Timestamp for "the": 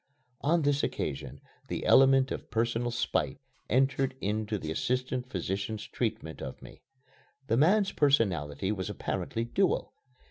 1.67-1.85, 4.57-4.71, 7.45-7.57